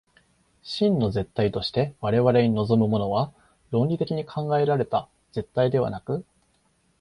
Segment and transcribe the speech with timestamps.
[0.63, 3.31] 真の絶対として我々に臨むものは、
[3.69, 6.25] 論理的に考えられた絶対ではなく、